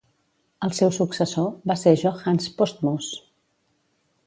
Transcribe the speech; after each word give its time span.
El 0.67 0.71
seu 0.77 0.93
successor 0.95 1.45
va 1.73 1.77
ser 1.83 1.95
Johannes 2.05 2.49
Postmus. 2.63 3.13